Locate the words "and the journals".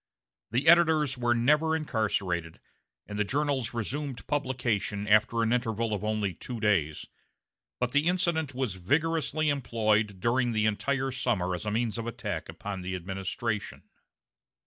3.05-3.71